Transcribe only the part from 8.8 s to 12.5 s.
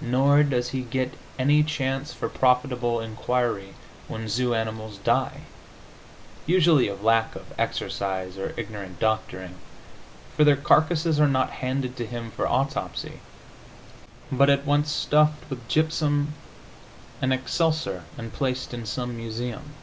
doctoring), for their carcasses are not handed to him for